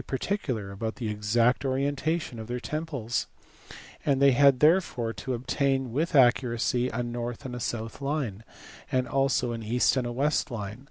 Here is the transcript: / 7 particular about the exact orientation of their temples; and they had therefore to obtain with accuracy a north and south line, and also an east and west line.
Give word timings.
/ 0.01 0.01
7 0.01 0.07
particular 0.07 0.71
about 0.71 0.95
the 0.95 1.09
exact 1.09 1.63
orientation 1.63 2.39
of 2.39 2.47
their 2.47 2.59
temples; 2.59 3.27
and 4.03 4.19
they 4.19 4.31
had 4.31 4.59
therefore 4.59 5.13
to 5.13 5.35
obtain 5.35 5.91
with 5.91 6.15
accuracy 6.15 6.89
a 6.89 7.03
north 7.03 7.45
and 7.45 7.61
south 7.61 8.01
line, 8.01 8.43
and 8.91 9.07
also 9.07 9.51
an 9.51 9.61
east 9.61 9.95
and 9.95 10.15
west 10.15 10.49
line. 10.49 10.79